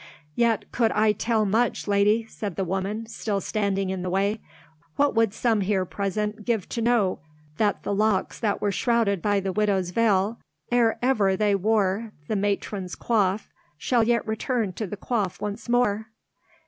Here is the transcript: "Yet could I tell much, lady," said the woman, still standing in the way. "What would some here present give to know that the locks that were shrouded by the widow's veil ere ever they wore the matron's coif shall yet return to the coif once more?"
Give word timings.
"Yet 0.33 0.71
could 0.71 0.91
I 0.93 1.11
tell 1.11 1.45
much, 1.45 1.87
lady," 1.87 2.25
said 2.25 2.55
the 2.55 2.63
woman, 2.63 3.05
still 3.05 3.39
standing 3.39 3.91
in 3.91 4.01
the 4.01 4.09
way. 4.09 4.39
"What 4.95 5.13
would 5.13 5.31
some 5.31 5.61
here 5.61 5.85
present 5.85 6.43
give 6.43 6.67
to 6.69 6.81
know 6.81 7.19
that 7.57 7.83
the 7.83 7.93
locks 7.93 8.39
that 8.39 8.59
were 8.63 8.71
shrouded 8.71 9.21
by 9.21 9.39
the 9.39 9.53
widow's 9.53 9.91
veil 9.91 10.39
ere 10.71 10.97
ever 11.03 11.35
they 11.37 11.53
wore 11.53 12.13
the 12.27 12.35
matron's 12.35 12.95
coif 12.95 13.49
shall 13.77 14.01
yet 14.03 14.25
return 14.27 14.73
to 14.73 14.87
the 14.87 14.97
coif 14.97 15.39
once 15.39 15.69
more?" 15.69 16.07